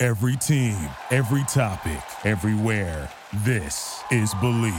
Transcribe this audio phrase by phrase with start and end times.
[0.00, 0.76] Every team,
[1.10, 3.10] every topic, everywhere.
[3.38, 4.72] This is Believe.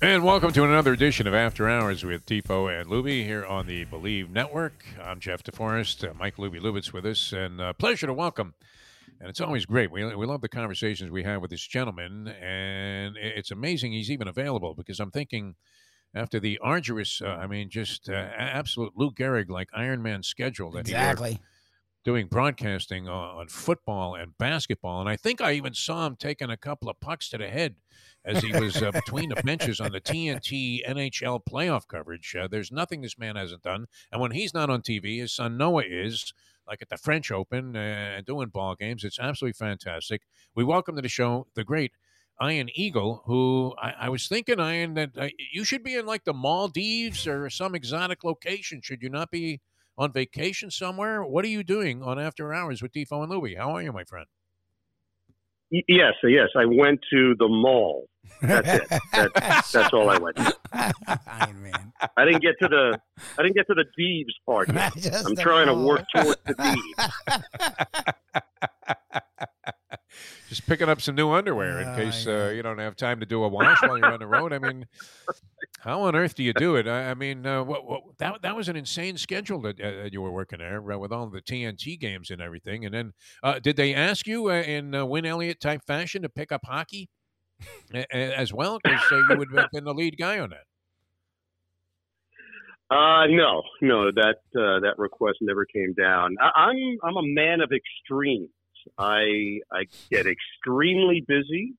[0.00, 3.82] And welcome to another edition of After Hours with Defo and Luby here on the
[3.86, 4.84] Believe Network.
[5.02, 8.54] I'm Jeff DeForest, uh, Mike Luby Lubitz with us, and uh, pleasure to welcome.
[9.20, 9.90] And it's always great.
[9.90, 14.28] We, we love the conversations we have with this gentleman, and it's amazing he's even
[14.28, 15.56] available because I'm thinking
[16.14, 20.70] after the arduous, uh, I mean, just uh, absolute Lou Gehrig like Iron Man schedule
[20.72, 21.40] that exactly.
[22.04, 26.50] doing broadcasting on, on football and basketball, and I think I even saw him taking
[26.50, 27.76] a couple of pucks to the head
[28.24, 32.36] as he was uh, between the benches on the TNT NHL playoff coverage.
[32.38, 35.56] Uh, there's nothing this man hasn't done, and when he's not on TV, his son
[35.56, 36.32] Noah is.
[36.64, 40.22] Like at the French Open and uh, doing ball games, it's absolutely fantastic.
[40.54, 41.90] We welcome to the show the great
[42.42, 46.24] Ian Eagle, who I, I was thinking, Ian, that uh, you should be in like
[46.24, 48.80] the Maldives or some exotic location.
[48.82, 49.60] Should you not be
[49.98, 51.22] on vacation somewhere?
[51.22, 53.54] What are you doing on After Hours with Defo and Louie?
[53.54, 54.26] How are you, my friend?
[55.70, 56.48] Yes, yes.
[56.56, 58.06] I went to the mall.
[58.42, 59.00] That's it.
[59.12, 60.36] That's, that's all I went.
[60.36, 60.54] To.
[61.26, 61.92] Iron Man.
[62.16, 62.98] I didn't get to the
[63.38, 64.68] I didn't get to the Deeves part.
[64.68, 64.92] Yet.
[65.26, 68.12] I'm the trying to work towards the Deeves.
[70.52, 72.48] Just picking up some new underwear in case yeah.
[72.48, 74.52] uh, you don't have time to do a wash while you're on the road.
[74.52, 74.84] I mean,
[75.80, 76.86] how on earth do you do it?
[76.86, 80.20] I, I mean, uh, what, what, that that was an insane schedule that uh, you
[80.20, 82.84] were working there uh, with all the TNT games and everything.
[82.84, 86.28] And then, uh, did they ask you uh, in uh, Win Elliott type fashion to
[86.28, 87.08] pick up hockey
[87.94, 88.78] a- a- as well?
[88.84, 90.66] Because uh, you would have been the lead guy on that.
[92.94, 96.36] Uh, no, no, that uh, that request never came down.
[96.38, 98.50] I, I'm I'm a man of extremes.
[98.98, 101.74] I I get extremely busy,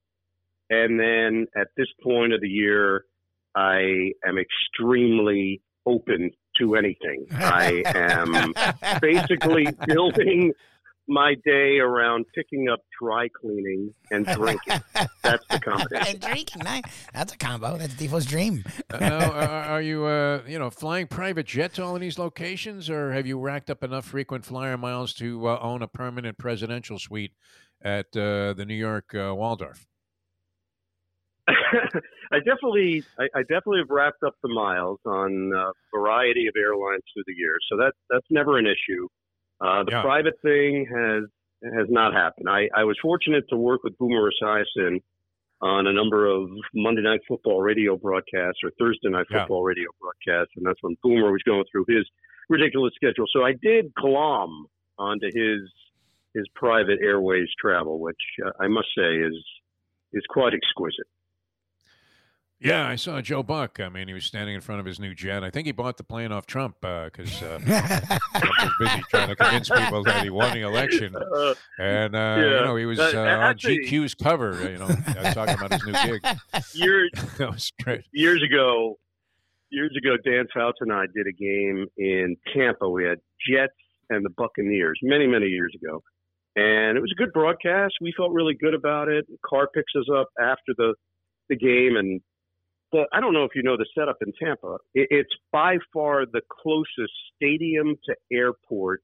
[0.70, 3.06] and then at this point of the year,
[3.56, 7.26] I am extremely open to anything.
[7.32, 8.54] I am
[9.02, 10.54] basically building
[11.08, 14.82] my day around picking up dry cleaning and drinking.
[15.22, 16.08] That's the combination.
[16.08, 16.62] and drinking.
[16.64, 16.84] Nice.
[17.14, 17.78] That's a combo.
[17.78, 18.64] That's Defo's dream.
[18.90, 22.18] Uh, now, are, are you, uh, you know, flying private jet to all of these
[22.18, 26.38] locations, or have you racked up enough frequent flyer miles to uh, own a permanent
[26.38, 27.34] presidential suite
[27.82, 29.86] at uh, the New York uh, Waldorf?
[31.48, 37.04] I definitely, I, I definitely have wrapped up the miles on a variety of airlines
[37.14, 39.08] through the years, so that that's never an issue.
[39.64, 40.02] Uh, the Yeah.
[40.02, 41.24] private thing has
[41.78, 42.50] has not happened.
[42.50, 45.02] I, I was fortunate to work with Boomer Esiason
[45.62, 49.40] on a number of Monday Night Football radio broadcasts or Thursday Night Yeah.
[49.44, 52.06] Football radio broadcasts, and that's when Boomer was going through his
[52.50, 53.26] ridiculous schedule.
[53.32, 54.68] So I did glom
[55.00, 55.62] onto his
[56.36, 59.36] his private airways travel, which uh, I must say is
[60.12, 61.08] is quite exquisite.
[62.64, 63.80] Yeah, I saw Joe Buck.
[63.80, 65.44] I mean, he was standing in front of his new jet.
[65.44, 69.36] I think he bought the plane off Trump because uh, Trump was busy trying to
[69.36, 71.16] convince people that he won the election.
[71.34, 72.42] Uh, And, uh, Yeah.
[72.60, 75.86] you know, he was Uh, uh, on GQ's cover, you know, uh, talking about his
[75.86, 76.22] new gig.
[76.74, 78.02] years that was great.
[78.14, 78.98] years ago,
[79.70, 82.88] years ago, Dan Fouts and I did a game in Tampa.
[82.90, 83.18] We had
[83.50, 83.74] Jets
[84.10, 86.04] and the Buccaneers many, many years ago,
[86.56, 87.96] and it was a good broadcast.
[88.00, 89.26] We felt really good about it.
[89.46, 90.94] Car picks us up after the
[91.50, 92.22] the game, and
[92.94, 94.78] the, I don't know if you know the setup in Tampa.
[94.94, 99.02] It, it's by far the closest stadium to airport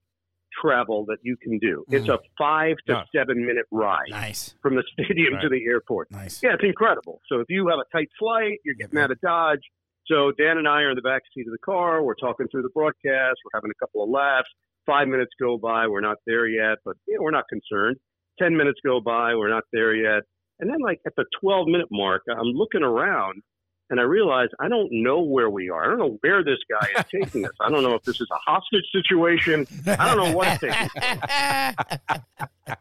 [0.61, 1.83] travel that you can do.
[1.89, 2.11] It's hmm.
[2.11, 3.03] a five to Yeah.
[3.13, 4.55] seven minute ride nice.
[4.61, 6.11] from the stadium to the airport.
[6.11, 6.41] Nice.
[6.41, 7.19] Yeah, it's incredible.
[7.27, 9.61] So if you have a tight flight, you're getting out of Dodge.
[10.05, 12.03] So Dan and I are in the back seat of the car.
[12.03, 13.37] We're talking through the broadcast.
[13.45, 14.49] We're having a couple of laughs.
[14.85, 15.87] Five minutes go by.
[15.87, 17.97] We're not there yet, but you know, we're not concerned.
[18.39, 19.35] Ten minutes go by.
[19.35, 20.23] We're not there yet.
[20.59, 23.43] And then, like at the 12 minute mark, I'm looking around
[23.89, 25.85] and I realize I don't know where we are.
[25.85, 27.51] I don't know where this guy is taking us.
[27.59, 29.65] I don't know if this is a hostage situation.
[29.87, 32.75] I don't know what it's taking.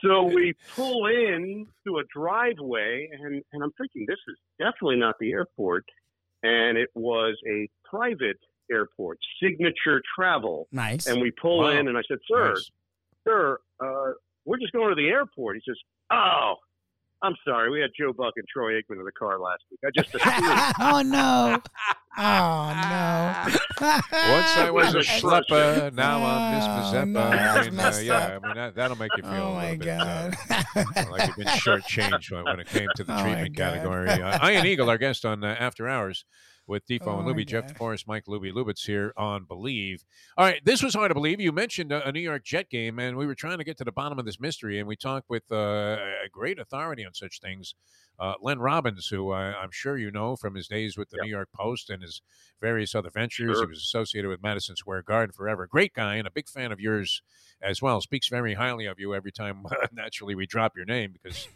[0.00, 5.16] so we pull in to a driveway, and, and I'm thinking this is definitely not
[5.20, 5.84] the airport.
[6.42, 8.38] And it was a private
[8.70, 10.68] airport, Signature Travel.
[10.70, 11.06] nice.
[11.06, 11.70] And we pull Wow.
[11.70, 12.70] in, and I said, "Sir, Nice.
[13.26, 14.12] sir, uh,
[14.44, 15.78] we're just going to the airport." He says,
[16.12, 16.54] "Oh,
[17.22, 17.70] I'm sorry.
[17.70, 19.80] We had Joe Buck and Troy Aikman in the car last week.
[19.84, 20.14] I just
[20.80, 21.58] oh no.
[22.16, 23.44] Oh no.
[23.80, 27.06] Once I was a That's schlepper, now I'm Miss Oh, Mazeppa.
[27.06, 28.38] no, I mean, uh, yeah.
[28.42, 30.30] I mean that, that'll make you feel Oh a my little bit uh,
[30.74, 31.10] god.
[31.10, 34.08] like you've been shortchanged when, when it came to the Oh, treatment category.
[34.10, 36.24] Uh, Ian Eagle, our guest on uh, After Hours
[36.68, 37.76] with Defo Oh, and Luby, Jeff God.
[37.76, 40.04] DeForest, Mike Luby Lubitz here on Believe.
[40.36, 41.40] All right, this was hard to believe.
[41.40, 43.84] You mentioned a, a New York Jet game, and we were trying to get to
[43.84, 47.40] the bottom of this mystery, and we talked with uh, a great authority on such
[47.40, 47.74] things,
[48.20, 51.24] uh, Lenn Robbins, who uh, I'm sure you know from his days with the Yeah.
[51.24, 52.20] New York Post and his
[52.60, 53.56] various other ventures.
[53.56, 53.64] Sure.
[53.66, 55.66] He was associated with Madison Square Garden forever.
[55.66, 57.22] Great guy and a big fan of yours
[57.62, 58.00] as well.
[58.00, 59.64] Speaks very highly of you every time.
[59.92, 61.50] naturally, we drop your name because you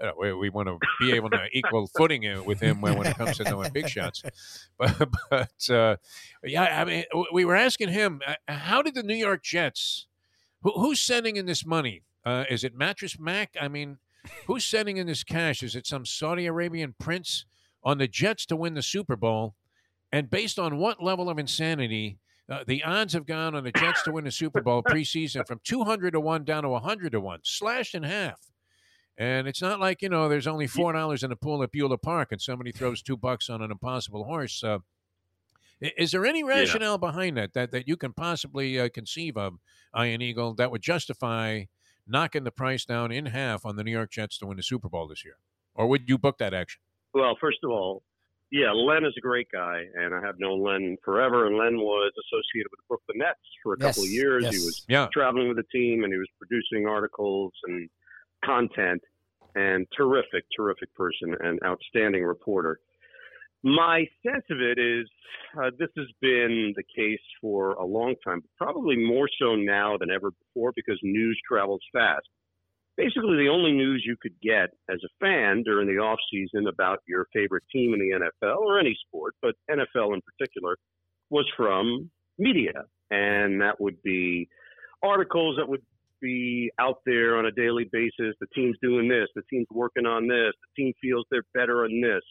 [0.00, 3.06] know, we, we want to be able to equal footing uh, with him when, when
[3.06, 4.22] it comes to knowing big shots.
[4.78, 5.96] But, but uh,
[6.42, 10.06] yeah, I mean, we were asking him, uh, how did the New York Jets?
[10.62, 12.02] Who, who's sending in this money?
[12.24, 13.56] Uh, is it Mattress Mac?
[13.60, 13.98] I mean,
[14.46, 15.62] who's sending in this cash?
[15.62, 17.44] Is it some Saudi Arabian prince
[17.84, 19.54] on the Jets to win the Super Bowl?
[20.10, 22.18] And based on what level of insanity,
[22.48, 25.60] uh, the odds have gone on the Jets to win the Super Bowl preseason from
[25.64, 28.51] 200 to 1 down to 100 to 1, slashed in half.
[29.18, 32.32] And it's not like, you know, there's only $4 in the pool at Beulah Park
[32.32, 34.64] and somebody throws two bucks on an impossible horse.
[34.64, 34.78] Uh,
[35.80, 39.54] is there any rationale behind that, that that you can possibly uh, conceive of,
[39.92, 41.64] Iron Eagle, that would justify
[42.06, 44.88] knocking the price down in half on the New York Jets to win the Super
[44.88, 45.36] Bowl this year?
[45.74, 46.80] Or would you book that action?
[47.12, 48.02] Well, first of all,
[48.50, 51.46] yeah, Len is a great guy, and I have known Len forever.
[51.46, 54.44] And Len was associated with the Brooklyn Nets for a couple of years.
[54.44, 54.52] yes.
[54.54, 55.08] He was Yeah.
[55.12, 57.88] traveling with the team, and he was producing articles and
[58.44, 59.02] content.
[59.54, 62.80] And terrific, terrific person and outstanding reporter.
[63.62, 65.06] My sense of it is
[65.56, 70.10] uh, this has been the case for a long time, probably more so now than
[70.10, 72.26] ever before because news travels fast.
[72.96, 77.00] Basically, the only news you could get as a fan during the off season about
[77.06, 80.76] your favorite team in the NFL or any sport, but NFL in particular,
[81.30, 84.48] was from media, and that would be
[85.02, 85.82] articles that would
[86.22, 88.34] be out there on a daily basis.
[88.40, 92.00] The team's doing this, the team's working on this, the team feels they're better on
[92.00, 92.22] this.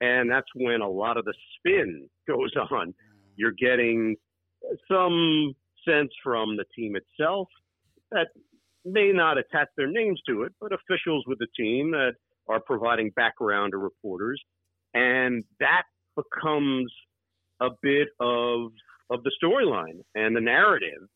[0.00, 2.94] And that's when a lot of the spin goes on.
[3.36, 4.16] You're getting
[4.90, 5.54] some
[5.88, 7.48] sense from the team itself
[8.12, 8.28] that
[8.84, 12.12] may not attach their names to it, but officials with the team that
[12.48, 14.40] are providing background to reporters.
[14.94, 15.82] And that
[16.16, 16.92] becomes
[17.60, 18.72] a bit of
[19.10, 21.08] of the storyline and the narrative.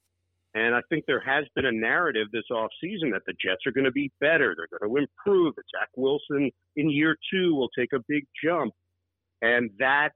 [0.55, 3.87] And I think there has been a narrative this offseason that the Jets are going
[3.87, 4.55] to be better.
[4.57, 5.57] They're going to improve.
[5.57, 8.73] That Zach Wilson in year two will take a big jump.
[9.43, 10.11] And that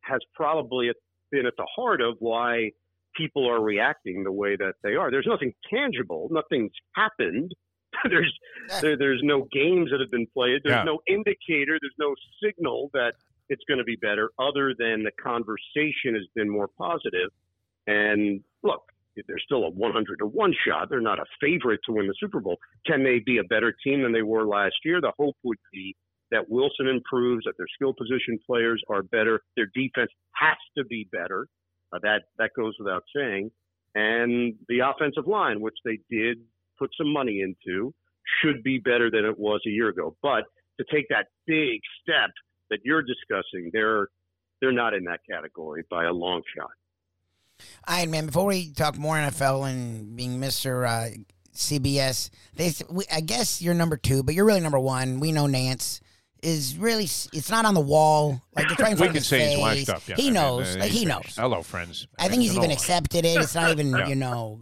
[0.00, 0.90] has probably
[1.30, 2.70] been at the heart of why
[3.14, 5.10] people are reacting the way that they are.
[5.10, 6.28] There's nothing tangible.
[6.30, 7.52] Nothing's happened.
[8.08, 8.32] there's
[8.80, 10.62] there, there's no games that have been played.
[10.64, 10.84] There's Yeah.
[10.84, 11.78] no indicator.
[11.80, 13.12] There's no signal that
[13.50, 17.28] it's going to be better, other than the conversation has been more positive.
[17.86, 18.82] And look,
[19.16, 20.88] they're still a 100 to one shot.
[20.88, 22.58] They're not a favorite to win the Super Bowl.
[22.86, 25.00] Can they be a better team than they were last year?
[25.00, 25.94] The hope would be
[26.30, 31.08] that Wilson improves, that their skill position players are better, their defense has to be
[31.12, 31.46] better.
[31.92, 33.50] Uh, that that goes without saying.
[33.94, 36.38] And the offensive line, which they did
[36.78, 37.92] put some money into,
[38.40, 40.16] should be better than it was a year ago.
[40.22, 40.44] But
[40.80, 42.30] to take that big step
[42.70, 44.08] that you're discussing, they're
[44.60, 46.70] they're not in that category by a long shot.
[47.86, 50.86] Iron Man, before we talk more NFL and being Mr.
[50.88, 51.16] Uh,
[51.54, 55.20] CBS, they, we, I guess you're number two, but you're really number one.
[55.20, 56.00] We know Nance
[56.42, 58.40] is really, it's not on the wall.
[58.56, 60.02] Like it's right in We of can his say he's washed up.
[60.08, 60.14] Yeah.
[60.16, 60.76] I He mean, knows.
[60.76, 61.34] uh, like he knows.
[61.36, 62.06] Hello, friends.
[62.18, 63.40] I think he's even accepted it.
[63.40, 64.08] It's not even, Yeah.
[64.08, 64.60] you know,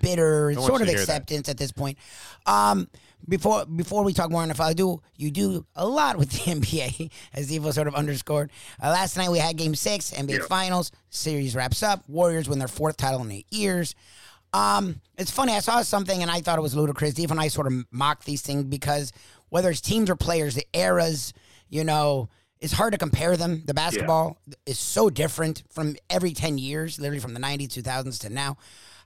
[0.00, 0.50] bitter.
[0.50, 1.98] It's No sort of acceptance at this point.
[2.44, 2.88] Um,
[3.28, 7.10] before before we talk more NFL, I do you do a lot with the NBA,
[7.32, 8.50] as Defo sort of underscored.
[8.82, 12.08] Uh, last night we had Game Six, NBA Finals series wraps up.
[12.08, 13.94] Warriors win their fourth title in eight years.
[14.52, 15.52] Um, it's funny.
[15.52, 17.14] I saw something and I thought it was ludicrous.
[17.14, 19.12] Defo and I sort of mock these things because
[19.48, 21.32] whether it's teams or players, the eras,
[21.68, 22.28] you know,
[22.60, 23.62] it's hard to compare them.
[23.66, 28.30] The basketball is so different from every 10 years, literally from the 90s, 2000s to
[28.30, 28.56] now.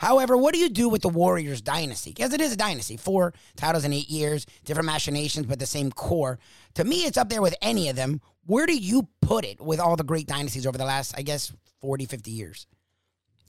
[0.00, 2.10] However, what do you do with the Warriors dynasty?
[2.10, 2.96] Because it is a dynasty.
[2.96, 6.38] Four titles in eight years, different machinations, but the same core.
[6.74, 8.22] To me, it's up there with any of them.
[8.46, 11.52] Where do you put it with all the great dynasties over the last, I guess,
[11.82, 12.66] 40, 50 years?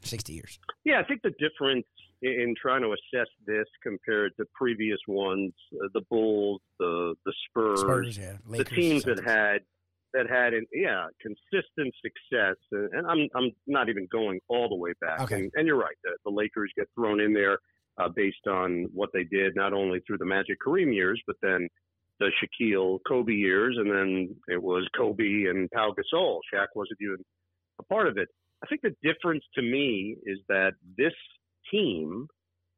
[0.03, 0.59] 60 years.
[0.83, 1.85] Yeah, I think the difference
[2.21, 7.33] in in trying to assess this compared to previous ones, uh, the Bulls, the the
[7.47, 8.33] Spurs, Spurs, yeah.
[8.49, 9.61] the teams that had
[10.13, 14.75] that had an, yeah consistent success, and, and I'm I'm not even going all the
[14.75, 15.21] way back.
[15.21, 15.35] Okay.
[15.35, 17.59] And, and you're right, the, the Lakers get thrown in there
[17.99, 21.67] uh, based on what they did, not only through the Magic Kareem years, but then
[22.19, 26.39] the Shaquille Kobe years, and then it was Kobe and Pau Gasol.
[26.53, 27.17] Shaq wasn't even
[27.79, 28.27] a part of it.
[28.63, 31.13] I think the difference to me is that this
[31.71, 32.27] team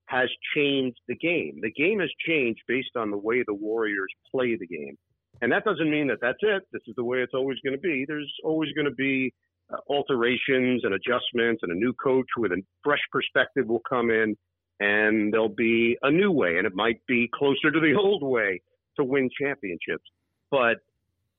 [0.06, 1.60] has changed the game.
[1.62, 4.98] The game has changed based on the way the Warriors play the game.
[5.44, 6.64] And that doesn't mean that that's it.
[6.72, 8.06] This is the way it's always going to be.
[8.08, 9.34] There's always going to be
[9.70, 14.38] uh, alterations and adjustments, and a new coach with a fresh perspective will come in,
[14.80, 18.62] and there'll be a new way, and it might be closer to the old way
[18.96, 20.06] to win championships.
[20.50, 20.78] But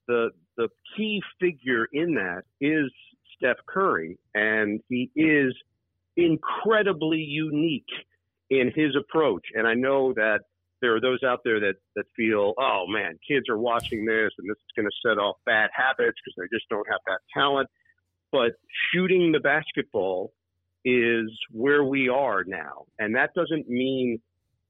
[0.06, 2.92] the the key figure in that is
[3.38, 5.54] Steph Curry, and he is
[6.14, 7.88] incredibly unique
[8.50, 9.46] in his approach.
[9.54, 10.40] And I know that
[10.84, 14.46] there are those out there that, that feel, oh man, kids are watching this and
[14.46, 17.70] this is going to set off bad habits because they just don't have that talent.
[18.30, 18.52] But
[18.92, 20.32] shooting the basketball
[20.84, 22.84] is where we are now.
[22.98, 24.20] And that doesn't mean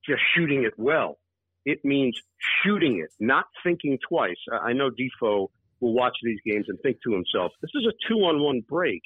[0.08, 1.18] just shooting it well.
[1.64, 2.16] It means
[2.62, 4.36] shooting it, not thinking twice.
[4.52, 5.48] I know Defo
[5.80, 9.02] will watch these games and think to himself, this is a two on one break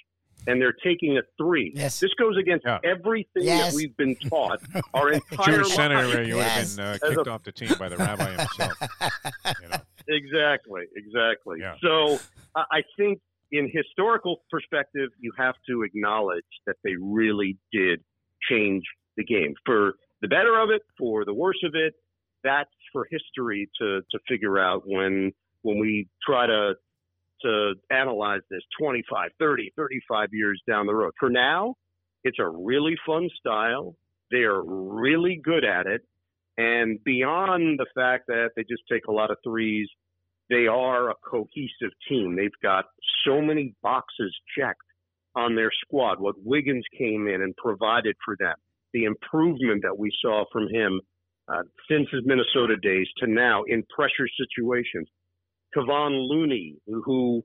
[0.47, 1.73] and they're taking a three.
[1.75, 2.01] Yes.
[2.01, 2.79] This goes against Yeah.
[2.85, 3.71] everything Yes.
[3.73, 4.61] that we've been taught
[4.95, 6.29] our entire Jewish senator, lives.
[6.29, 6.77] you Yes.
[6.77, 8.73] would have been uh, kicked a- off the team by the rabbi himself.
[9.63, 9.77] You know?
[10.11, 11.59] Exactly, exactly.
[11.61, 11.75] Yeah.
[11.83, 12.19] So
[12.57, 13.21] I I think
[13.53, 18.01] in historical perspective, you have to acknowledge that they really did
[18.49, 18.85] change
[19.19, 21.93] the game for the better of it, for the worse of it.
[22.43, 26.75] That's for history to to figure out when when we try to
[27.43, 31.13] to analyze this 25, 30, 35 years down the road.
[31.19, 31.75] For now,
[32.25, 33.95] it's a really fun style.
[34.31, 36.03] They're really good at it.
[36.57, 39.89] And beyond the fact that they just take a lot of threes,
[40.51, 42.37] they are a cohesive team.
[42.37, 42.87] They've got
[43.25, 44.81] so many boxes checked
[45.37, 46.21] on their squad.
[46.21, 48.55] What Wiggins came in and provided for them,
[48.93, 51.01] the improvement that we saw from him
[51.49, 55.09] uh, since his Minnesota days to now in pressure situations.
[55.77, 57.43] Kevon Looney, who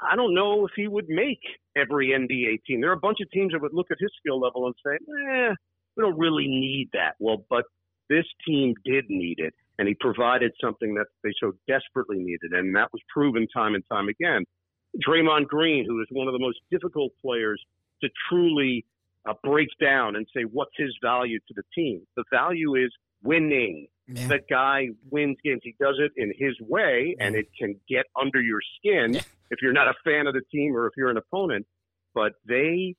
[0.00, 1.40] I don't know if he would make
[1.76, 2.80] every NBA team.
[2.80, 4.94] There are a bunch of teams that would look at his skill level and say,
[4.94, 5.54] eh,
[5.96, 7.14] we don't really need that.
[7.18, 7.64] Well, but
[8.08, 12.74] this team did need it, and he provided something that they so desperately needed, and
[12.74, 14.44] that was proven time and time again.
[15.06, 17.62] Draymond Green, who is one of the most difficult players
[18.02, 18.84] to truly
[19.28, 22.02] uh, break down and say what's his value to the team.
[22.16, 23.86] The value is winning.
[24.14, 24.28] Yeah.
[24.28, 25.60] That guy wins games.
[25.62, 29.16] He does it in his way, and it can get under your skin
[29.50, 31.66] if you're not a fan of the team or if you're an opponent.
[32.14, 32.94] But they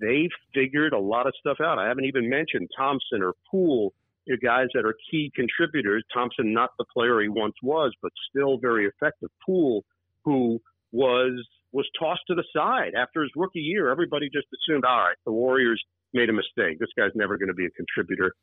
[0.00, 1.78] they figured a lot of stuff out.
[1.78, 3.92] I haven't even mentioned Thompson or Poole,
[4.26, 6.04] the guys that are key contributors.
[6.12, 9.30] Thompson, not the player he once was, but still very effective.
[9.44, 9.84] Poole,
[10.24, 10.60] who
[10.92, 13.90] was was tossed to the side after his rookie year.
[13.90, 15.82] Everybody just assumed, all right, the Warriors
[16.16, 16.78] made a mistake.
[16.80, 18.34] This guy's never going to be a contributor.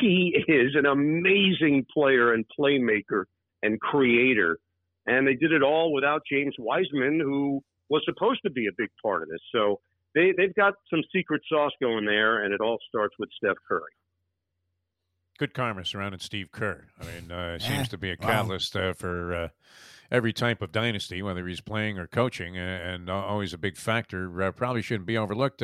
[0.00, 3.24] He is an amazing player and playmaker
[3.62, 4.58] and creator.
[5.06, 8.90] And they did it all without James Wiseman, who was supposed to be a big
[9.02, 9.40] part of this.
[9.52, 9.80] So
[10.14, 13.90] they, they've got some secret sauce going there, and it all starts with Steph Curry.
[15.38, 16.86] Good karma surrounding Steve Kerr.
[17.00, 17.66] I mean, uh, Yeah.
[17.66, 18.26] seems to be a Wow.
[18.28, 19.48] catalyst uh, for uh,
[20.10, 23.76] every type of dynasty, whether he's playing or coaching, uh, and uh, always a big
[23.76, 24.40] factor.
[24.40, 25.62] Uh, probably shouldn't be overlooked.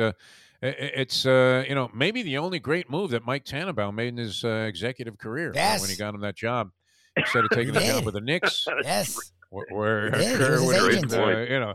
[0.61, 4.09] I- i- it's uh, you know maybe the only great move that Mike Tannenbaum made
[4.09, 5.81] in his uh, executive career Yes.
[5.81, 6.69] when he got him that job.
[7.17, 9.17] Instead of taking the job with the Knicks, Yes.
[9.49, 11.09] where, where He Kerr was his would have agent.
[11.11, 11.73] been, uh, you know,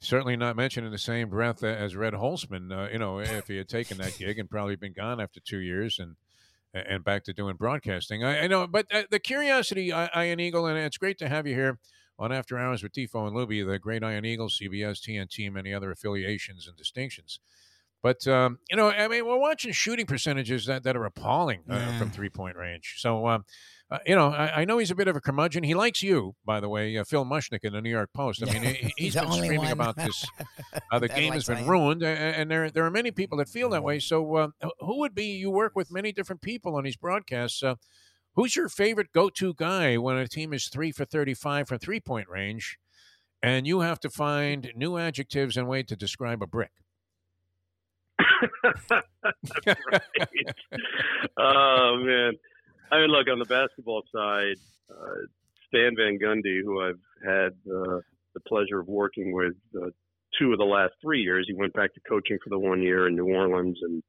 [0.00, 2.70] certainly not mentioned in the same breath as Red Holzman.
[2.70, 5.58] Uh, you know, if he had taken that gig and probably been gone after two
[5.58, 6.16] years and
[6.74, 8.22] and back to doing broadcasting.
[8.22, 11.46] I, I know, but uh, the curiosity, I, Iron Eagle, and it's great to have
[11.46, 11.78] you here
[12.18, 15.90] on After Hours with Defo and Luby, the great Iron Eagle, CBS, TNT, many other
[15.90, 17.40] affiliations and distinctions.
[18.02, 21.74] But um, you know, I mean, we're watching shooting percentages that, that are appalling uh,
[21.74, 21.98] Yeah.
[21.98, 22.94] from three point range.
[22.98, 23.44] So, um,
[23.90, 25.62] uh, you know, I, I know he's a bit of a curmudgeon.
[25.64, 28.42] He likes you, by the way, uh, Phil Mushnick in the New York Post.
[28.46, 29.72] I mean, he, He's been screaming one.
[29.72, 30.24] about this.
[30.92, 33.82] Uh, the game has been ruined, and there there are many people that feel that
[33.82, 33.98] way.
[33.98, 34.48] So, uh,
[34.80, 35.24] who would be?
[35.36, 37.62] You work with many different people on these broadcasts.
[37.62, 37.74] Uh,
[38.34, 42.78] who's your favorite go-to guy when a team is three for thirty-five from three-point range,
[43.42, 46.70] and you have to find new adjectives and way to describe a brick?
[51.38, 52.32] oh man,
[52.90, 54.56] I mean, look on the basketball side,
[54.90, 55.26] uh,
[55.68, 58.00] Stan Van Gundy, who I've had uh,
[58.34, 59.90] the pleasure of working with uh,
[60.38, 61.46] two of the last three years.
[61.48, 64.02] He went back to coaching for the one year in New Orleans, and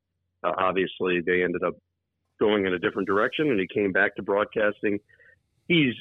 [0.44, 1.76] uh, obviously they ended up
[2.40, 5.00] going in a different direction, and he came back to broadcasting.
[5.68, 5.96] He's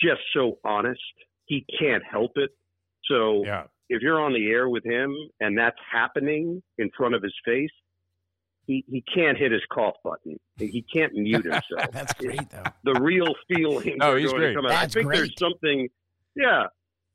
[0.00, 1.00] just so honest;
[1.46, 2.50] he can't help it.
[3.04, 7.22] So Yeah, if you're on the air with him and that's happening in front of
[7.22, 7.70] his face,
[8.66, 10.38] he, he can't hit his cough button.
[10.56, 11.92] He can't mute himself.
[11.92, 12.62] That's great, though.
[12.94, 13.98] the real feeling.
[13.98, 14.56] No, are he's great.
[14.56, 14.70] come out.
[14.70, 15.88] That's I think there's something,
[16.34, 16.64] yeah,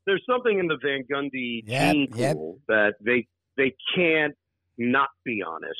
[0.06, 2.36] there's something in the Van Gundy Yep, gene yep.
[2.36, 4.34] pool that they they can't
[4.76, 5.74] not be honest.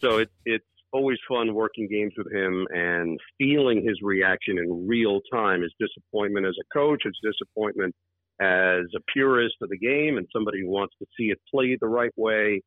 [0.00, 5.20] So it, it's always fun working games with him and feeling his reaction in real
[5.32, 5.62] time.
[5.62, 7.96] His disappointment as a coach, his disappointment
[8.40, 11.88] as a purist of the game, and somebody who wants to see it played the
[11.88, 12.62] right way.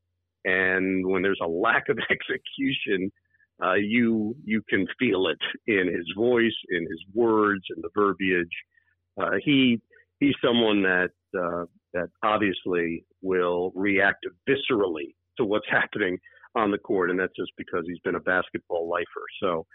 [0.46, 3.12] And when there's a lack of execution,
[3.64, 5.38] uh, you you can feel it
[5.68, 8.48] in his voice, in his words, in the verbiage.
[9.20, 9.80] Uh, he
[10.20, 16.18] he's someone that uh, that obviously will react viscerally to what's happening
[16.56, 19.26] on the court, and that's just because he's been a basketball lifer.
[19.42, 19.66] So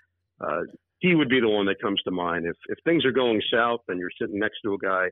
[0.41, 0.63] uh,
[1.01, 2.47] he would be the one that comes to mind.
[2.47, 5.09] If if things are going south and you're sitting next to a guy,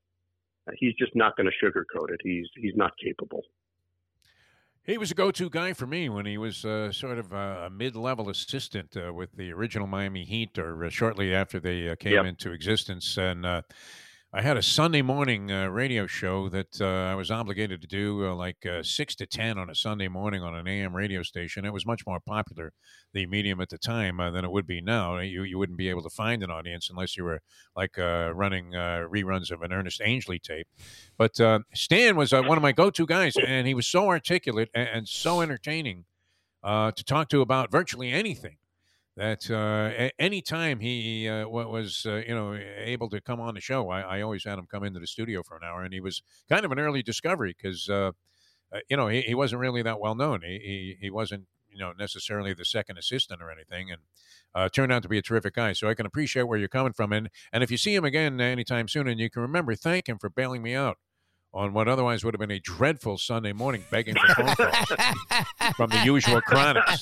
[0.78, 2.20] he's just not going to sugarcoat it.
[2.23, 3.42] He's he's not capable.
[4.82, 8.28] He was a go-to guy for me when he was uh, sort of a, mid-level
[8.28, 12.25] assistant uh, with the original Miami Heat, or uh, shortly after they uh, came Yep.
[12.26, 13.16] into existence.
[13.16, 13.62] And uh,
[14.33, 18.26] I had a Sunday morning uh, radio show that uh, I was obligated to do,
[18.26, 21.64] uh, like uh, six to ten on a Sunday morning on an AM radio station.
[21.64, 22.73] It was much more popular,
[23.14, 25.18] the medium at the time, uh, than it would be now.
[25.18, 27.40] You you wouldn't be able to find an audience unless you were
[27.76, 30.66] like uh, running reruns of an Ernest Angley tape.
[31.16, 31.37] But
[31.73, 35.40] Stan was one of my go-to guys, and he was so articulate and, and so
[35.40, 36.04] entertaining
[36.64, 38.56] to talk to about virtually anything.
[39.16, 43.62] That uh, any time he uh, was, uh, you know, able to come on the
[43.62, 46.00] show, I, I always had him come into the studio for an hour, and he
[46.00, 48.12] was kind of an early discovery because, uh,
[48.70, 50.42] uh, you know, he, he wasn't really that well known.
[50.42, 54.02] He, he he wasn't, you know, necessarily the second assistant or anything, and
[54.54, 55.73] uh, turned out to be a terrific guy.
[55.73, 58.38] So I can appreciate where you're coming from, and and if you see him again
[58.38, 60.99] anytime soon, and you can remember, thank him for bailing me out
[61.54, 64.92] on what otherwise would have been a dreadful Sunday morning begging for phone calls
[65.75, 67.00] from the usual chronics.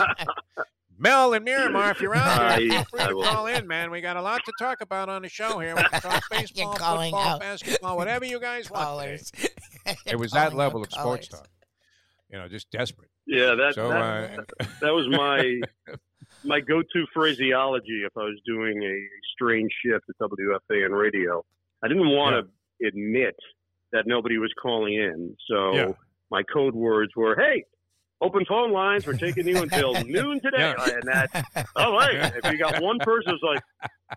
[0.98, 3.90] Mel and Miramar, if you're out there, feel free to call in, man.
[3.90, 5.74] We got a lot to talk about on the show here.
[5.74, 9.32] We can talk baseball, calling football, out basketball, whatever you guys want.
[10.06, 11.46] It was that level out of sports talk.
[12.30, 13.10] You know, just desperate.
[13.26, 15.60] Yeah, that So, that, uh, that was my
[16.44, 18.96] my go-to phraseology if I was doing a
[19.34, 21.44] strange shift at WFAN radio.
[21.82, 22.46] I didn't want
[22.80, 23.36] to admit
[23.92, 25.92] that nobody was calling in, so Yeah.
[26.30, 27.64] my code words were, "Hey,
[28.20, 29.06] open phone lines.
[29.06, 30.84] We're taking you until noon today." Yeah.
[30.86, 33.62] And that, oh wait, if you got one person who's like,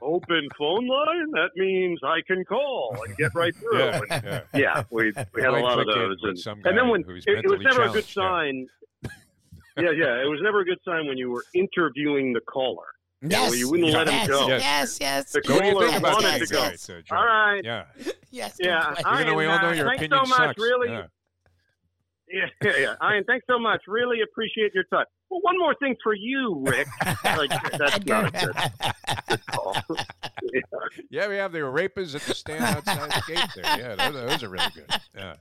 [0.01, 3.79] "Open phone line," that means I can call and get right through.
[3.79, 4.41] yeah, And yeah.
[4.53, 7.60] yeah, we we had a lot of those, and, and then when it, it was
[7.62, 8.69] never a good challenged,
[9.03, 9.10] yeah.
[9.10, 9.13] sign.
[9.79, 12.86] Yeah, yeah, it was never a good sign when you were interviewing the caller.
[13.21, 13.57] Yes.
[13.57, 14.47] you wouldn't let him yes, go.
[14.47, 15.31] Yes, yes.
[15.31, 16.62] The So what do you caller think wanted that to go.
[16.62, 17.62] guy, uh, All right.
[17.63, 17.83] Yeah.
[18.31, 18.57] yes.
[18.60, 20.62] Yeah, good I- Even though we all know your thanks opinion so much, sucks.
[20.62, 20.89] really.
[20.89, 21.05] Yeah.
[22.29, 23.13] Yeah, yeah, yeah.
[23.13, 23.81] Ian, thanks so much.
[23.87, 25.05] Really appreciate your time.
[25.29, 26.87] Well, one more thing for you, Rick.
[27.23, 28.55] like, that's not a good,
[29.27, 29.75] good call.
[30.53, 30.61] yeah.
[31.09, 33.77] Yeah, we have the rapers at the stand outside the gate there.
[33.77, 34.85] Yeah, those, those are really good.
[35.15, 35.35] Yeah.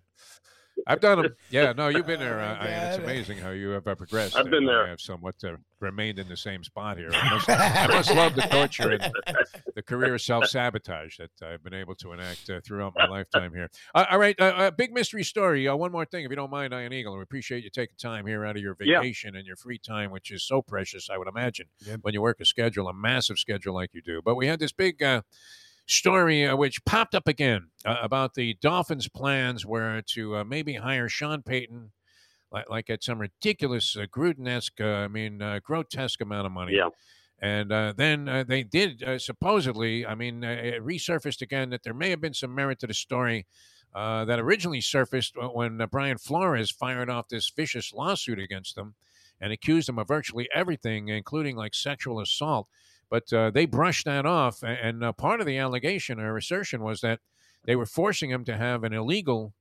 [0.87, 1.35] I've done them.
[1.51, 2.41] Yeah, no, you've been there.
[2.41, 4.37] Oh, Uh, my It's amazing how you have uh, progressed.
[4.37, 4.85] I've been there.
[4.87, 7.11] I have somewhat uh, remained in the same spot here.
[7.13, 9.13] I must, I must love the torture and
[9.75, 13.71] the career self sabotage that I've been able to enact uh, throughout my lifetime here.
[13.95, 15.67] Uh, all right, uh, uh, big mystery story.
[15.67, 17.17] Uh, one more thing, if you don't mind, Ian Eagle.
[17.17, 19.01] We appreciate you taking time here out of your Yeah.
[19.01, 22.01] vacation and your free time, which is so precious, I would imagine, Yep.
[22.03, 24.21] when you work a schedule, a massive schedule like you do.
[24.25, 25.03] But we had this big.
[25.87, 30.75] Story uh, which popped up again uh, about the Dolphins' plans were to uh, maybe
[30.75, 31.93] hire Sean Payton,
[32.51, 36.75] like, like at some ridiculous, uh, Gruden-esque, uh, I mean, uh, grotesque amount of money.
[36.75, 36.89] Yeah.
[37.39, 41.83] And uh, then uh, they did uh, supposedly, I mean, uh, it resurfaced again that
[41.85, 43.47] there may have been some merit to the story
[43.95, 48.95] uh, that originally surfaced when uh, Brian Flores fired off this vicious lawsuit against them
[49.41, 52.69] and accused them of virtually everything, including like sexual assault.
[53.09, 57.01] But uh, they brushed that off, and uh, part of the allegation or assertion was
[57.03, 57.21] that
[57.65, 59.55] they were forcing him to have an illegal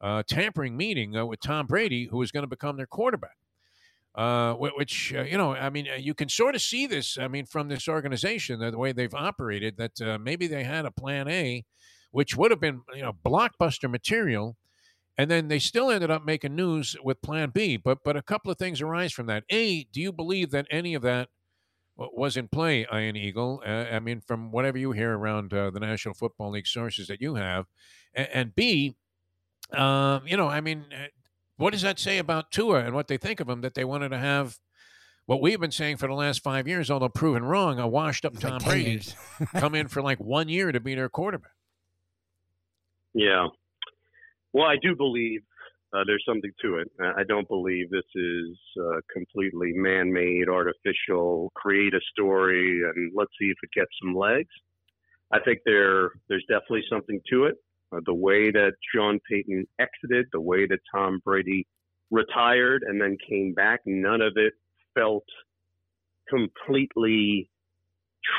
[0.00, 3.36] uh, tampering meeting uh, with Tom Brady, who was going to become their quarterback.
[4.14, 7.18] Uh, which uh, you know, I mean, you can sort of see this.
[7.18, 11.28] I mean, from this organization, the way they've operated, that maybe they had a plan
[11.28, 11.64] A,
[12.10, 14.56] which would have been you know blockbuster material,
[15.16, 17.76] and then they still ended up making news with Plan B.
[17.76, 19.44] But but a couple of things arise from that.
[19.50, 21.28] A, do you believe that any of that
[21.98, 23.62] was in play, Iron Eagle?
[23.66, 27.20] Uh, I mean, from whatever you hear around uh, the National Football League sources that
[27.20, 27.66] you have,
[28.14, 28.96] and, and B,
[29.72, 31.06] um, you know, I mean, uh,
[31.56, 34.10] what does that say about Tua and what they think of him that they wanted
[34.10, 34.58] to have?
[35.26, 38.44] What we've been saying for the last five years, although proven wrong, a washed-up It's
[38.44, 39.02] like Tom 10 Brady
[39.56, 41.52] come in for like one year to be their quarterback.
[43.12, 43.48] Yeah.
[44.54, 45.42] Well, I do believe
[45.92, 46.90] uh, there's something to it.
[47.00, 51.50] I I don't believe this is uh, completely man-made, artificial.
[51.54, 54.50] Create a story and let's see if it gets some legs.
[55.32, 57.56] I think there there's definitely something to it.
[57.90, 61.66] Uh, the way that Sean Payton exited, the way that Tom Brady
[62.10, 64.52] retired and then came back, none of it
[64.94, 65.24] felt
[66.28, 67.48] completely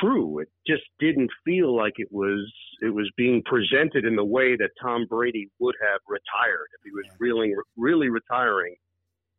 [0.00, 0.40] true.
[0.40, 2.50] It just didn't feel like it was
[2.82, 6.90] it was being presented in the way that Tom Brady would have retired if he
[6.90, 8.76] was really really retiring.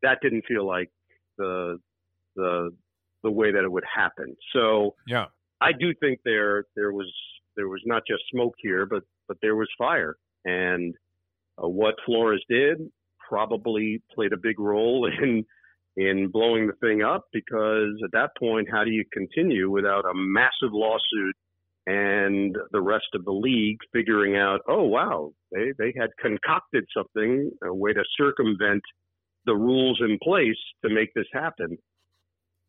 [0.04, 0.90] That didn't feel like
[1.38, 1.78] the
[2.36, 2.72] the
[3.24, 4.36] the way that it would happen.
[4.54, 5.28] So Yeah.
[5.62, 7.12] I do think there there was
[7.56, 10.96] there was not just smoke here, but but there was fire, and
[11.62, 12.80] uh, what Flores did
[13.30, 15.46] probably played a big role in
[15.98, 20.14] in blowing the thing up because at that point, how do you continue without a
[20.14, 21.36] massive lawsuit
[21.88, 27.52] and the rest of the league figuring out, oh wow, they they had concocted something,
[27.64, 28.84] a way to circumvent
[29.46, 31.78] the rules in place to make this happen.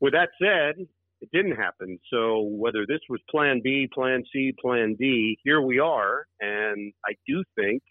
[0.01, 0.87] With that said,
[1.21, 1.99] it didn't happen.
[2.13, 6.27] So whether this was plan B, plan C, plan D, here we are.
[6.41, 7.83] And I do think,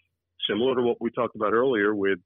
[0.48, 2.18] similar to what we talked about earlier with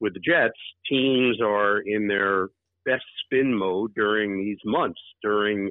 [0.00, 2.48] with the Jets, teams are in their
[2.84, 5.70] best spin mode during these months, during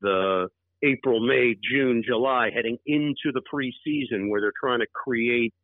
[0.00, 0.48] the
[0.84, 5.54] April, May, June, July, heading into the preseason where they're trying to create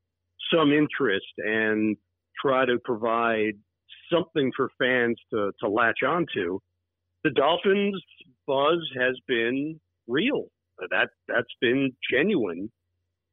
[0.52, 1.96] some interest and
[2.40, 3.54] try to provide
[4.10, 6.58] something for fans to, to latch onto.
[7.24, 8.00] The Dolphins
[8.46, 10.46] buzz has been real.
[10.90, 12.70] That that's been genuine,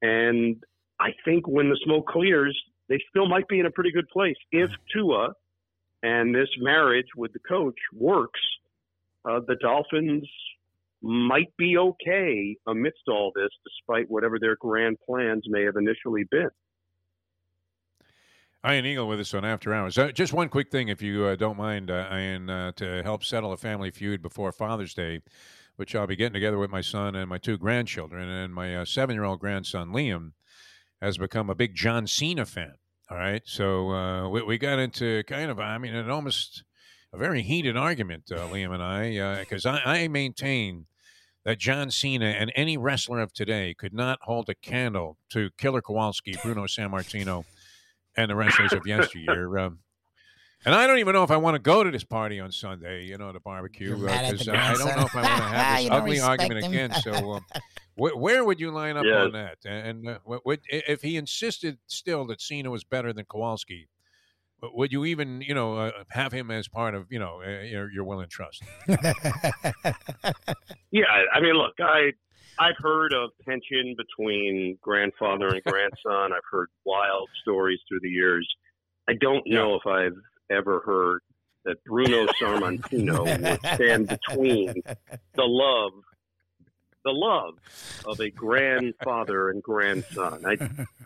[0.02, 0.56] and
[1.00, 2.60] I think when the smoke clears,
[2.90, 5.34] they still might be in a pretty good place if Tua
[6.04, 8.40] and this marriage with the coach works.
[9.24, 10.30] Uh, the Dolphins
[11.02, 16.50] might be okay amidst all this, despite whatever their grand plans may have initially been.
[18.68, 19.98] Ian Eagle with us on After Hours.
[19.98, 23.24] Uh, just one quick thing, if you uh, don't mind, uh, Ian, uh, to help
[23.24, 25.22] settle a family feud before Father's Day,
[25.76, 28.28] which I'll be getting together with my son and my two grandchildren.
[28.28, 30.32] And my uh, seven year old grandson, Liam,
[31.06, 32.74] has become a big John Cena fan.
[33.10, 33.44] All right.
[33.46, 36.64] So uh, we, we got into kind of, I mean, an almost
[37.14, 40.88] a very heated argument, uh, Liam and I, because I, I maintain
[41.44, 45.82] that John Cena and any wrestler of today could not hold a candle to Killer
[45.82, 47.46] Kowalski, Bruno Sammartino
[48.18, 49.58] and the wrestlers of yesteryear.
[49.66, 49.80] Um,
[50.66, 53.06] and I don't even know if I want to go to this party on Sunday,
[53.06, 55.38] you know, the barbecue, You're mad at because the I don't know if I want
[55.38, 56.92] to have this ugly argument again.
[57.04, 57.46] So, um,
[57.96, 59.24] wh- where would you line up Yeah.
[59.24, 59.58] on that?
[59.66, 63.88] And uh, what, what, if he insisted still that Cena was better than Kowalski,
[64.62, 67.92] would you even, you know, uh, have him as part of, you know, uh, your,
[67.92, 68.64] your will and trust?
[70.92, 71.04] Yeah,
[71.34, 72.12] I mean, look, I
[72.58, 76.32] I've heard of tension between grandfather and grandson.
[76.32, 78.48] I've heard wild stories through the years.
[79.10, 80.18] I don't know if I've
[80.50, 81.22] ever heard
[81.66, 84.74] that Bruno Sammartino would stand between
[85.36, 85.92] the love,
[87.06, 87.56] the love
[88.06, 90.46] of a grandfather and grandson.
[90.46, 90.58] I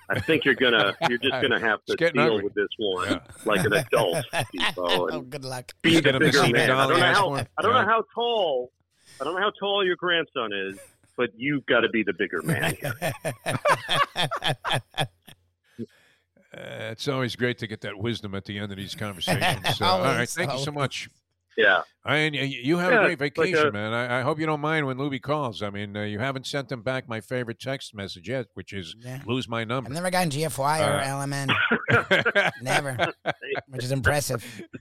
[0.09, 2.43] I think you're gonna you're just gonna have to deal ugly.
[2.45, 3.19] with this one Yeah.
[3.45, 5.73] like an adult, Steve-O, oh, good luck.
[5.83, 6.71] be the Get the bigger man.
[6.71, 7.33] I don't know how?
[7.33, 7.81] I don't Yeah.
[7.81, 8.71] know how tall
[9.21, 10.79] I don't know how tall your grandson is,
[11.17, 12.75] but you've got to be the bigger man.
[16.51, 19.59] Uh, it's always great to get that wisdom at the end of these conversations.
[19.77, 21.07] So, all right, Always, thank you so much.
[21.59, 21.81] Yeah.
[22.05, 23.93] I, y- you have Yeah, a great it's like vacation, a- man.
[23.93, 25.61] I, I hope you don't mind when Luby calls.
[25.61, 28.95] I mean, uh, you haven't sent him back my favorite text message yet, which is
[28.99, 29.21] Yeah.
[29.27, 29.89] lose my number.
[29.89, 30.09] I've number.
[30.09, 32.51] never gotten GFY or Uh, LMN.
[32.61, 32.97] Never.
[33.67, 34.43] Which is impressive.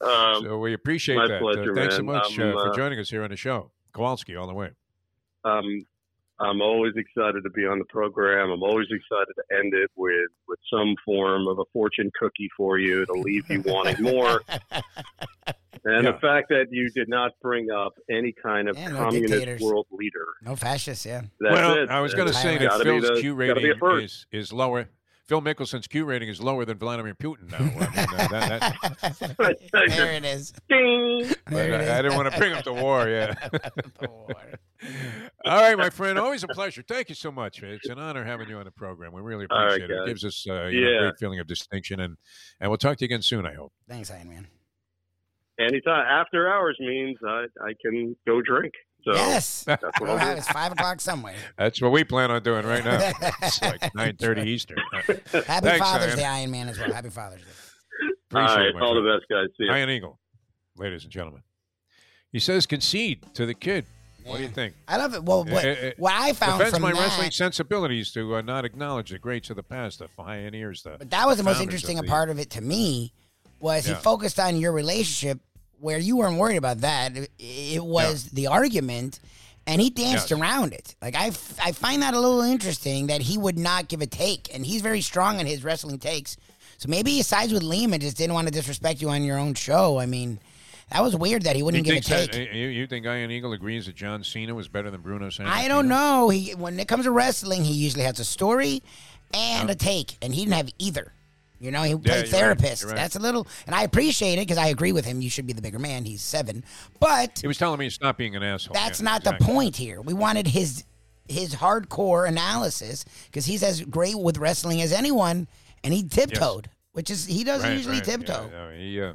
[0.00, 1.40] Um, so we appreciate my that.
[1.40, 3.70] pleasure, uh, thanks so much I'm, uh, for uh, joining us here on the show.
[3.92, 4.70] Kowalski, all the way.
[5.44, 5.84] um,
[6.40, 8.50] I'm always excited to be on the program.
[8.50, 12.78] I'm always excited to end it with, with some form of a fortune cookie for
[12.78, 14.42] you to leave you wanting more.
[15.84, 16.12] And Yeah.
[16.12, 19.60] the fact that you did not bring up any kind of Yeah, no communist dictators.
[19.60, 20.26] world leader.
[20.42, 21.22] No fascists, yeah.
[21.40, 21.90] That's well, it.
[21.90, 24.26] I was going to say that gotta Phil's the- Q gotta be a rating is,
[24.30, 24.88] is lower.
[25.26, 27.58] Phil Mickelson's Q rating is lower than Vladimir Putin now.
[27.58, 28.76] I mean, uh, that,
[29.72, 30.52] that, there it is.
[30.68, 31.32] Ding!
[31.48, 31.88] There it is.
[31.88, 33.08] I, I didn't want to bring up the war.
[33.08, 33.34] Yeah.
[34.00, 34.34] The war.
[35.44, 36.18] All right, my friend.
[36.18, 36.82] Always a pleasure.
[36.86, 37.62] Thank you so much.
[37.62, 39.12] It's an honor having you on the program.
[39.12, 39.94] We really All right, appreciate it.
[39.94, 40.08] It guys.
[40.08, 42.16] gives us uh, you know, a great feeling of distinction, and
[42.60, 43.46] and we'll talk to you again soon.
[43.46, 43.72] I hope.
[43.88, 44.46] Thanks, Iron Man.
[45.58, 48.72] Anytime after hours means I, I can go drink.
[49.04, 49.64] So yes.
[49.64, 50.38] that's what I'll do.
[50.38, 51.34] it's five o'clock somewhere.
[51.58, 53.10] That's what we plan on doing right now.
[53.42, 54.78] it's like nine thirty Eastern.
[54.92, 56.18] Happy Thanks, Father's Ian.
[56.18, 56.92] Day, Iron Man, as well.
[56.92, 57.46] Happy Father's Day.
[58.34, 59.06] All Appreciate right, it, all friend.
[59.06, 59.48] the best, guys.
[59.58, 59.72] See you.
[59.72, 60.20] Iron Eagle,
[60.76, 61.42] ladies and gentlemen.
[62.30, 63.86] He says concede to the kid.
[64.24, 64.74] What do you think?
[64.86, 65.24] I love it.
[65.24, 68.64] Well, what, uh, what I found Defends from my that, wrestling sensibilities to uh, not
[68.64, 71.98] acknowledge the greats of the past, the pioneers, the but that was the most interesting
[71.98, 73.12] of the- part of it to me
[73.62, 73.94] was Yeah.
[73.94, 75.38] he focused on your relationship
[75.80, 77.16] where you weren't worried about that.
[77.16, 79.20] It, it was the argument,
[79.66, 80.38] and he danced Yes.
[80.40, 80.94] around it.
[81.00, 84.06] Like I, f- I find that a little interesting that he would not give a
[84.06, 86.36] take, and he's very strong in his wrestling takes.
[86.78, 89.38] So maybe he sides with Liam and just didn't want to disrespect you on your
[89.38, 89.98] own show.
[90.00, 90.40] I mean,
[90.90, 92.50] that was weird that he He wouldn't give a thinks that, take.
[92.50, 95.46] uh, you, you think Iron Eagle agrees that John Cena was better than Bruno Sammartino?
[95.46, 96.28] I don't know.
[96.28, 98.82] He when it comes to wrestling, he usually has a story
[99.32, 101.12] and a take, and he didn't have either.
[101.62, 102.28] You know, he played you're right.
[102.28, 102.84] therapist.
[102.84, 102.96] Right.
[102.96, 105.20] That's a little, and I appreciate it because I agree with him.
[105.22, 106.04] You should be the bigger man.
[106.04, 106.64] He's seven,
[106.98, 108.74] but He was telling me to stop being an asshole.
[108.74, 109.46] that's Yeah, not exactly.
[109.46, 110.00] the point here.
[110.02, 110.84] We wanted his
[111.28, 115.46] his hardcore analysis because he's as great with wrestling as anyone,
[115.84, 118.50] and he tiptoed, which is he doesn't Right, usually tiptoe.
[118.52, 119.12] Yeah, he uh,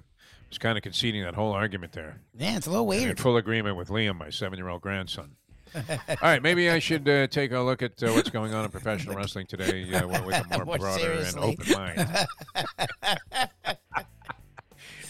[0.49, 2.21] was kind of conceding that whole argument there.
[2.33, 3.19] Yeah, it's a little weird.
[3.19, 5.35] full agreement with Liam, my seven-year-old grandson.
[6.09, 8.71] All right, maybe I should uh, take a look at uh, what's going on in
[8.71, 11.41] professional wrestling today uh, with a more, More broader seriously.
[11.41, 12.27] and open mind.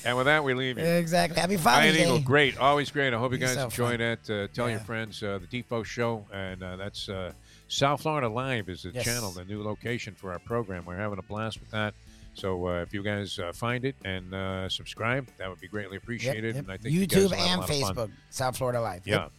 [0.05, 0.85] and with that, we leave you.
[0.85, 1.39] Exactly.
[1.39, 2.23] Happy Father's Eagle, Day.
[2.23, 3.13] great, always great.
[3.13, 4.01] I hope you guys so enjoyed fun.
[4.01, 4.29] it.
[4.29, 7.31] Uh, tell your friends uh, the Defo Show, and uh, that's uh,
[7.67, 9.03] South Florida Live is the Yes.
[9.05, 10.85] channel, the new location for our program.
[10.85, 11.93] We're having a blast with that.
[12.33, 15.97] So uh, if you guys uh, find it and uh, subscribe, that would be greatly
[15.97, 16.53] appreciated.
[16.55, 16.63] yep.
[16.65, 17.95] And I think YouTube and lot of fun.
[17.95, 19.07] Facebook, South Florida Live.
[19.07, 19.29] Yeah.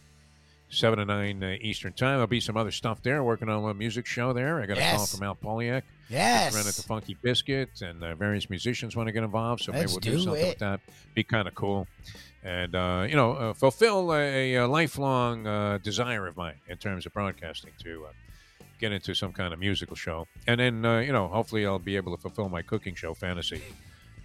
[0.69, 0.75] Yep.
[0.75, 2.13] Seven to nine uh, Eastern time.
[2.13, 3.23] There'll be some other stuff there.
[3.23, 4.61] Working on a music show there.
[4.61, 5.81] I got a call from Al Poliak.
[6.09, 6.55] Yes.
[6.55, 9.63] Run at the Funky Biscuit, and uh, various musicians want to get involved.
[9.63, 10.49] So Let's maybe we'll do, do something it.
[10.49, 10.79] with that.
[11.13, 11.87] Be kind of cool,
[12.43, 17.05] and uh, you know, uh, fulfill a, a lifelong uh, desire of mine in terms
[17.05, 18.11] of broadcasting to uh,
[18.79, 21.95] get into some kind of musical show, and then uh, you know, hopefully, I'll be
[21.95, 23.61] able to fulfill my cooking show fantasy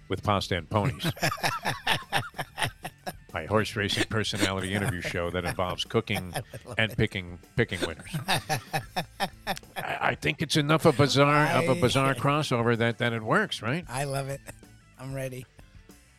[0.09, 1.05] with pasta and ponies.
[3.55, 6.33] horse racing personality interview show that involves cooking
[6.77, 8.13] and picking picking winners.
[8.27, 9.29] I,
[9.77, 13.61] I think it's enough of a bizarre of a bizarre crossover that, that it works,
[13.61, 13.85] right?
[13.87, 14.41] I love it.
[14.99, 15.45] I'm ready.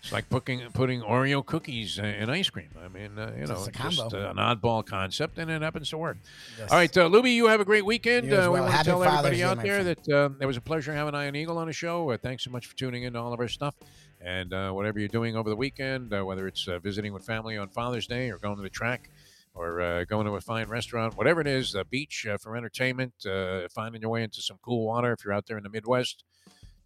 [0.06, 2.70] It's like putting putting Oreo cookies in ice cream.
[2.80, 5.90] I mean, uh, you know, It's a just uh, an oddball concept, and it happens
[5.90, 6.18] to work.
[6.56, 6.70] Yes.
[6.70, 8.32] All right, uh, Luby, you have a great weekend.
[8.32, 8.62] Uh, we well.
[8.62, 9.96] want to tell Father's everybody Day, out there friend.
[10.06, 12.08] that uh, it was a pleasure having Iron Eagle on the show.
[12.08, 13.74] Uh, thanks so much for tuning in to all of our stuff.
[14.20, 17.56] And uh, whatever you're doing over the weekend, uh, whether it's uh, visiting with family
[17.58, 19.10] on Father's Day or going to the track
[19.54, 23.12] or uh, going to a fine restaurant, whatever it is, the beach uh, for entertainment,
[23.26, 26.22] uh, finding your way into some cool water if you're out there in the Midwest.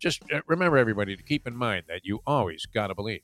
[0.00, 3.20] Just uh, remember, everybody, to keep in mind that you always got to believe.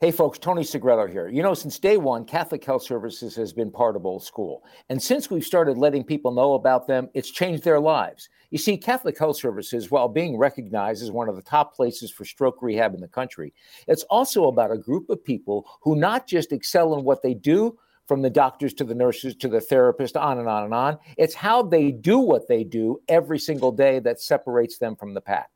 [0.00, 1.28] Hey folks, Tony Segreto here.
[1.28, 4.62] You know, since day one, Catholic Health Services has been part of Old School.
[4.90, 8.28] And since we've started letting people know about them, it's changed their lives.
[8.50, 12.26] You see, Catholic Health Services, while being recognized as one of the top places for
[12.26, 13.54] stroke rehab in the country,
[13.88, 17.78] it's also about a group of people who not just excel in what they do,
[18.06, 20.98] from the doctors to the nurses to the therapist, on and on and on.
[21.16, 25.20] It's how they do what they do every single day that separates them from the
[25.20, 25.50] pack.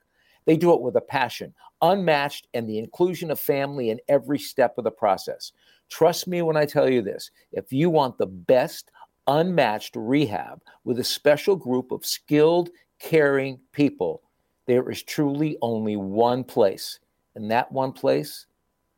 [0.47, 4.79] They do it with a passion, unmatched, and the inclusion of family in every step
[4.79, 5.53] of the process.
[5.91, 8.91] Trust me when I tell you this if you want the best,
[9.27, 14.23] unmatched rehab with a special group of skilled, caring people,
[14.67, 16.99] there is truly only one place,
[17.35, 18.47] and that one place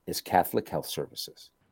[0.07, 1.51] is Catholic Health Services.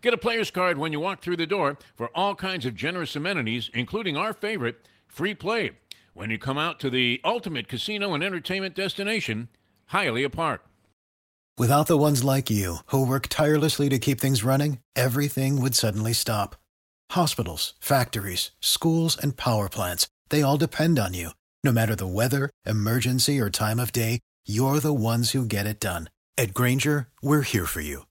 [0.00, 3.16] Get a player's card when you walk through the door for all kinds of generous
[3.16, 5.72] amenities, including our favorite, free play,
[6.14, 9.48] when you come out to the ultimate casino and entertainment destination,
[9.92, 10.64] Hialeah Park.
[11.56, 16.12] Without the ones like you, who work tirelessly to keep things running, everything would suddenly
[16.12, 16.54] stop.
[17.10, 21.30] Hospitals, factories, schools, and power plants, they all depend on you.
[21.64, 25.80] No matter the weather, emergency, or time of day, you're the ones who get it
[25.80, 26.08] done.
[26.36, 28.04] At Grainger, we're here for you